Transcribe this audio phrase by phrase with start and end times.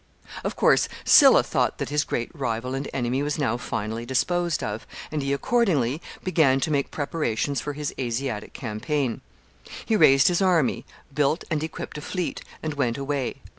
[0.43, 4.87] ]Of course, Sylla thought that his great rival and enemy was now finally disposed of,
[5.11, 9.21] and he accordingly began to make preparations for his Asiatic campaign.
[9.85, 13.43] He raised his army, built and equipped a fleet, and went away.